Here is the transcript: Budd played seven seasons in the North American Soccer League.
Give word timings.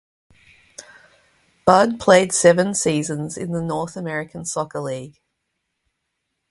Budd 1.63 1.99
played 1.99 2.31
seven 2.33 2.73
seasons 2.73 3.37
in 3.37 3.51
the 3.51 3.61
North 3.61 3.95
American 3.95 4.45
Soccer 4.45 4.79
League. 4.79 5.21